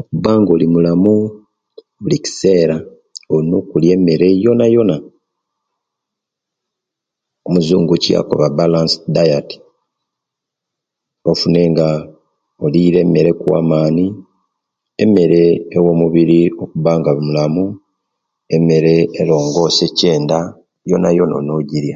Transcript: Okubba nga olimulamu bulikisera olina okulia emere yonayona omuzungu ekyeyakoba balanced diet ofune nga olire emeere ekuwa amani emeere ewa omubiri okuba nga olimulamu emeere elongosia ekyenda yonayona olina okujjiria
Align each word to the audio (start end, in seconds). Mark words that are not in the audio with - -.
Okubba 0.00 0.30
nga 0.38 0.50
olimulamu 0.56 1.14
bulikisera 2.02 2.76
olina 3.34 3.54
okulia 3.60 3.94
emere 3.98 4.28
yonayona 4.44 4.96
omuzungu 7.46 7.92
ekyeyakoba 7.94 8.46
balanced 8.58 9.02
diet 9.14 9.48
ofune 11.30 11.60
nga 11.72 11.88
olire 12.64 12.98
emeere 13.02 13.30
ekuwa 13.32 13.56
amani 13.62 14.06
emeere 15.02 15.42
ewa 15.74 15.88
omubiri 15.94 16.38
okuba 16.62 16.90
nga 16.98 17.08
olimulamu 17.10 17.64
emeere 18.54 18.94
elongosia 19.20 19.86
ekyenda 19.88 20.38
yonayona 20.90 21.32
olina 21.36 21.52
okujjiria 21.54 21.92